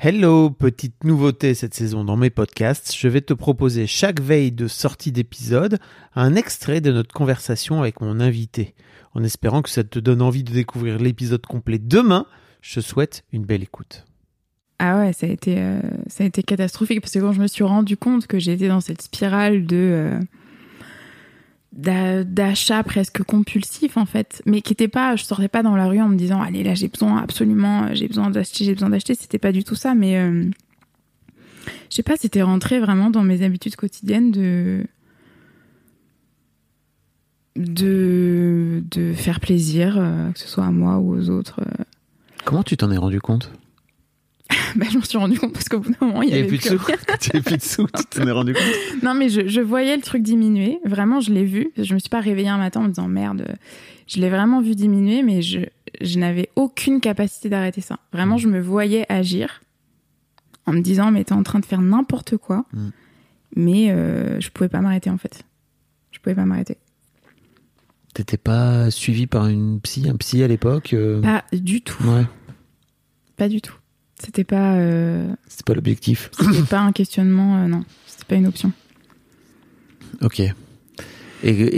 Hello, 0.00 0.48
petite 0.48 1.02
nouveauté 1.02 1.54
cette 1.54 1.74
saison 1.74 2.04
dans 2.04 2.16
mes 2.16 2.30
podcasts, 2.30 2.94
je 2.96 3.08
vais 3.08 3.20
te 3.20 3.34
proposer 3.34 3.88
chaque 3.88 4.20
veille 4.20 4.52
de 4.52 4.68
sortie 4.68 5.10
d'épisode 5.10 5.80
un 6.14 6.36
extrait 6.36 6.80
de 6.80 6.92
notre 6.92 7.12
conversation 7.12 7.80
avec 7.80 8.00
mon 8.00 8.20
invité. 8.20 8.76
En 9.14 9.24
espérant 9.24 9.60
que 9.60 9.68
ça 9.68 9.82
te 9.82 9.98
donne 9.98 10.22
envie 10.22 10.44
de 10.44 10.52
découvrir 10.52 10.98
l'épisode 10.98 11.44
complet 11.44 11.80
demain, 11.80 12.26
je 12.62 12.76
te 12.76 12.80
souhaite 12.80 13.24
une 13.32 13.44
belle 13.44 13.64
écoute. 13.64 14.04
Ah 14.78 15.00
ouais, 15.00 15.12
ça 15.12 15.26
a 15.26 15.30
été, 15.30 15.56
euh, 15.58 15.80
ça 16.06 16.22
a 16.22 16.28
été 16.28 16.44
catastrophique 16.44 17.00
parce 17.00 17.14
que 17.14 17.18
quand 17.18 17.32
je 17.32 17.40
me 17.40 17.48
suis 17.48 17.64
rendu 17.64 17.96
compte 17.96 18.28
que 18.28 18.38
j'étais 18.38 18.68
dans 18.68 18.80
cette 18.80 19.02
spirale 19.02 19.66
de 19.66 19.76
euh, 19.76 20.20
d'achat 21.78 22.82
presque 22.82 23.22
compulsif 23.22 23.96
en 23.96 24.04
fait, 24.04 24.42
mais 24.46 24.62
qui 24.62 24.72
était 24.72 24.88
pas, 24.88 25.14
je 25.14 25.22
sortais 25.22 25.46
pas 25.46 25.62
dans 25.62 25.76
la 25.76 25.86
rue 25.86 26.00
en 26.00 26.08
me 26.08 26.16
disant 26.16 26.42
allez 26.42 26.64
là 26.64 26.74
j'ai 26.74 26.88
besoin 26.88 27.18
absolument, 27.22 27.94
j'ai 27.94 28.08
besoin 28.08 28.30
d'acheter, 28.30 28.64
j'ai 28.64 28.74
besoin 28.74 28.90
d'acheter, 28.90 29.14
c'était 29.14 29.38
pas 29.38 29.52
du 29.52 29.62
tout 29.62 29.76
ça, 29.76 29.94
mais 29.94 30.18
euh, 30.18 30.50
je 31.88 31.94
sais 31.94 32.02
pas, 32.02 32.16
c'était 32.16 32.42
rentré 32.42 32.80
vraiment 32.80 33.10
dans 33.10 33.22
mes 33.22 33.42
habitudes 33.44 33.76
quotidiennes 33.76 34.32
de 34.32 34.84
de 37.54 38.82
de 38.90 39.12
faire 39.12 39.38
plaisir, 39.38 39.96
euh, 39.98 40.32
que 40.32 40.38
ce 40.38 40.48
soit 40.48 40.64
à 40.64 40.70
moi 40.72 40.98
ou 40.98 41.14
aux 41.16 41.30
autres. 41.30 41.60
euh. 41.60 41.84
Comment 42.44 42.64
tu 42.64 42.76
t'en 42.76 42.90
es 42.90 42.96
rendu 42.96 43.20
compte? 43.20 43.52
Bah, 44.76 44.86
je 44.90 44.98
m'en 44.98 45.04
suis 45.04 45.18
rendu 45.18 45.38
compte 45.38 45.52
parce 45.52 45.68
qu'au 45.68 45.80
bout 45.80 45.92
d'un 45.92 46.06
moment 46.06 46.22
il 46.22 46.28
y 46.28 46.32
Il 46.32 46.38
avait 46.38 46.46
plus 46.46 46.58
de 46.58 46.62
sous. 46.62 46.74
avais 47.34 47.42
plus 47.42 47.56
de 47.56 47.62
sous, 47.62 47.86
tu 47.86 48.04
t'en 48.04 48.26
es 48.26 48.30
rendu 48.30 48.52
compte 48.52 49.02
Non, 49.02 49.14
mais 49.14 49.28
je, 49.28 49.48
je 49.48 49.60
voyais 49.60 49.96
le 49.96 50.02
truc 50.02 50.22
diminuer. 50.22 50.78
Vraiment, 50.84 51.20
je 51.20 51.32
l'ai 51.32 51.44
vu. 51.44 51.70
Je 51.76 51.94
me 51.94 51.98
suis 51.98 52.08
pas 52.08 52.20
réveillée 52.20 52.48
un 52.48 52.58
matin 52.58 52.80
en 52.80 52.84
me 52.84 52.88
disant 52.88 53.08
merde. 53.08 53.56
Je 54.06 54.20
l'ai 54.20 54.30
vraiment 54.30 54.60
vu 54.60 54.74
diminuer, 54.74 55.22
mais 55.22 55.42
je, 55.42 55.60
je 56.00 56.18
n'avais 56.18 56.50
aucune 56.56 57.00
capacité 57.00 57.48
d'arrêter 57.48 57.80
ça. 57.80 57.98
Vraiment, 58.12 58.36
je 58.38 58.48
me 58.48 58.60
voyais 58.60 59.04
agir 59.10 59.62
en 60.66 60.72
me 60.72 60.80
disant 60.80 61.10
mais 61.10 61.24
t'es 61.24 61.32
en 61.32 61.42
train 61.42 61.60
de 61.60 61.66
faire 61.66 61.80
n'importe 61.80 62.36
quoi. 62.36 62.64
Mm. 62.72 62.88
Mais 63.56 63.90
euh, 63.90 64.38
je 64.40 64.50
pouvais 64.50 64.68
pas 64.68 64.80
m'arrêter 64.80 65.10
en 65.10 65.18
fait. 65.18 65.44
Je 66.10 66.18
pouvais 66.20 66.34
pas 66.34 66.44
m'arrêter. 66.44 66.76
T'étais 68.14 68.36
pas 68.36 68.90
suivi 68.90 69.26
par 69.26 69.46
une 69.46 69.80
psy, 69.80 70.08
un 70.08 70.16
psy 70.16 70.42
à 70.42 70.48
l'époque 70.48 70.92
euh, 70.92 71.20
Pas 71.20 71.44
du 71.52 71.82
tout. 71.82 72.02
Ouais, 72.04 72.26
Pas 73.36 73.48
du 73.48 73.60
tout. 73.60 73.77
C'était 74.20 74.44
pas, 74.44 74.74
euh, 74.74 75.28
c'était 75.46 75.64
pas 75.64 75.74
l'objectif. 75.74 76.30
c'était 76.38 76.62
pas 76.62 76.80
un 76.80 76.92
questionnement. 76.92 77.58
euh, 77.64 77.66
non, 77.68 77.84
c'était 78.06 78.24
pas 78.24 78.34
une 78.36 78.46
option. 78.46 78.72
Ok. 80.22 80.40
Et, 80.40 80.54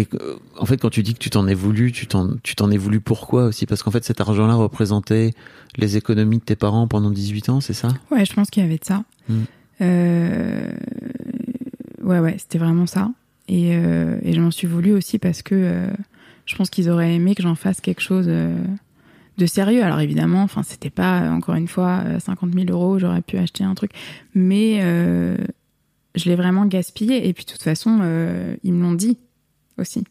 et, 0.00 0.08
euh, 0.14 0.34
en 0.58 0.66
fait, 0.66 0.78
quand 0.78 0.90
tu 0.90 1.04
dis 1.04 1.14
que 1.14 1.20
tu 1.20 1.30
t'en 1.30 1.46
es 1.46 1.54
voulu, 1.54 1.92
tu 1.92 2.06
t'en, 2.08 2.28
es 2.70 2.76
voulu 2.76 3.00
pourquoi 3.00 3.44
aussi? 3.44 3.66
Parce 3.66 3.84
qu'en 3.84 3.92
fait, 3.92 4.04
cet 4.04 4.20
argent-là 4.20 4.54
représentait 4.54 5.32
les 5.76 5.96
économies 5.96 6.38
de 6.38 6.42
tes 6.42 6.56
parents 6.56 6.88
pendant 6.88 7.10
18 7.10 7.48
ans, 7.50 7.60
c'est 7.60 7.72
ça? 7.72 7.88
Ouais, 8.10 8.24
je 8.24 8.32
pense 8.32 8.50
qu'il 8.50 8.64
y 8.64 8.66
avait 8.66 8.78
de 8.78 8.84
ça. 8.84 9.04
Mm. 9.28 9.42
Euh, 9.80 10.72
Ouais, 12.02 12.18
ouais, 12.18 12.34
c'était 12.38 12.58
vraiment 12.58 12.86
ça. 12.86 13.10
Et, 13.48 13.76
euh, 13.76 14.18
et 14.22 14.34
je 14.34 14.40
m'en 14.40 14.50
suis 14.50 14.66
voulu 14.66 14.92
aussi 14.92 15.18
parce 15.18 15.40
que 15.40 15.86
je 16.44 16.54
pense 16.56 16.68
qu'ils 16.68 16.90
auraient 16.90 17.14
aimé 17.14 17.34
que 17.34 17.42
j'en 17.42 17.54
fasse 17.54 17.80
quelque 17.80 18.02
chose 18.02 18.28
de 19.38 19.46
sérieux. 19.46 19.82
Alors 19.82 20.00
évidemment, 20.00 20.42
enfin, 20.42 20.62
c'était 20.62 20.90
pas 20.90 21.22
euh, 21.22 21.30
encore 21.30 21.54
une 21.54 21.68
fois 21.68 22.02
euh, 22.06 22.18
50 22.18 22.52
000 22.52 22.66
euros, 22.70 22.98
j'aurais 22.98 23.22
pu 23.22 23.38
acheter 23.38 23.64
un 23.64 23.74
truc, 23.74 23.92
mais 24.34 24.80
euh, 24.82 25.36
je 26.14 26.28
l'ai 26.28 26.36
vraiment 26.36 26.66
gaspillé. 26.66 27.28
Et 27.28 27.32
puis 27.32 27.44
de 27.44 27.50
toute 27.50 27.62
façon, 27.62 28.00
euh, 28.02 28.56
ils 28.62 28.72
me 28.72 28.82
l'ont 28.82 28.92
dit 28.92 29.18
aussi. 29.78 30.04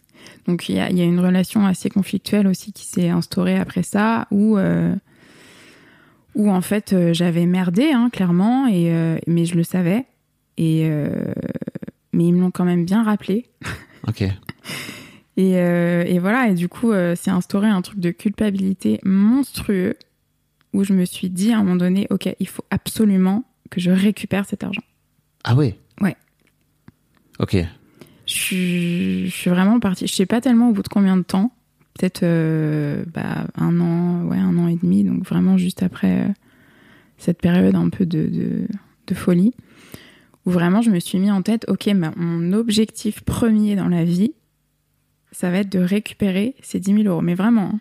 Donc 0.48 0.70
il 0.70 0.76
y 0.76 0.80
a, 0.80 0.92
y 0.92 1.02
a 1.02 1.06
une 1.06 1.20
relation 1.20 1.66
assez 1.66 1.90
conflictuelle 1.90 2.48
aussi 2.48 2.72
qui 2.74 2.86
s'est 2.86 3.10
instaurée 3.10 3.58
après 3.58 3.84
ça, 3.84 4.28
où 4.32 4.58
euh, 4.58 4.94
où 6.36 6.50
en 6.50 6.62
fait 6.62 6.94
euh, 6.94 7.14
j'avais 7.14 7.46
merdé 7.46 7.92
hein, 7.92 8.10
clairement, 8.12 8.68
et 8.68 8.92
euh, 8.92 9.18
mais 9.28 9.46
je 9.46 9.56
le 9.56 9.64
savais. 9.64 10.06
Et 10.58 10.84
euh, 10.86 11.34
mais 12.12 12.26
ils 12.26 12.34
me 12.34 12.42
l'ont 12.42 12.52
quand 12.52 12.66
même 12.66 12.86
bien 12.86 13.04
rappelé. 13.04 13.48
Ok. 14.08 14.24
Et, 15.36 15.58
euh, 15.58 16.04
et 16.06 16.20
voilà, 16.20 16.50
et 16.50 16.54
du 16.54 16.70
coup, 16.70 16.92
euh, 16.92 17.16
c'est 17.16 17.32
instauré 17.32 17.68
un 17.68 17.82
truc 17.82 18.00
de 18.00 18.12
culpabilité 18.12 19.00
monstrueux 19.04 19.96
où 20.74 20.84
je 20.84 20.94
me 20.94 21.06
suis 21.06 21.30
dit 21.30 21.52
à 21.52 21.58
un 21.58 21.64
moment 21.64 21.76
donné, 21.76 22.08
ok, 22.10 22.36
il 22.40 22.48
faut 22.48 22.66
absolument 22.70 23.44
que 23.70 23.80
je 23.80 23.92
récupère 23.92 24.46
cet 24.46 24.64
argent. 24.64 24.84
Ah 25.44 25.56
ouais? 25.56 25.78
Ouais. 26.02 26.16
Ok. 27.40 27.58
Je 28.26 28.34
suis, 28.34 29.28
je 29.28 29.36
suis 29.36 29.50
vraiment 29.50 29.80
partie, 29.80 30.08
je 30.08 30.14
sais 30.14 30.26
pas 30.26 30.40
tellement 30.40 30.70
au 30.70 30.72
bout 30.72 30.84
de 30.84 30.88
combien 30.88 31.18
de 31.18 31.24
temps, 31.24 31.52
peut-être 31.94 32.24
euh, 32.24 33.04
bah, 33.14 33.48
un 33.56 33.80
an, 33.82 34.24
ouais, 34.26 34.38
un 34.38 34.58
an 34.58 34.68
et 34.68 34.78
demi, 34.82 35.04
donc 35.04 35.28
vraiment 35.28 35.58
juste 35.58 35.84
après 35.84 36.34
cette 37.18 37.42
période 37.42 37.76
un 37.76 37.90
peu 37.90 38.06
de, 38.06 38.28
de, 38.28 38.68
de 39.08 39.14
folie, 39.14 39.54
où 40.46 40.52
vraiment 40.52 40.82
je 40.82 40.90
me 40.90 41.00
suis 41.00 41.20
mis 41.20 41.32
en 41.32 41.42
tête, 41.42 41.66
ok, 41.68 41.94
bah, 41.96 42.14
mon 42.16 42.54
objectif 42.54 43.22
premier 43.22 43.76
dans 43.76 43.90
la 43.90 44.06
vie, 44.06 44.34
ça 45.34 45.50
va 45.52 45.58
être 45.58 45.72
de 45.72 45.80
récupérer 45.80 46.56
ces 46.62 46.80
10 46.80 47.04
000 47.04 47.08
euros. 47.08 47.22
Mais 47.22 47.36
vraiment, 47.36 47.72
hein. 47.74 47.80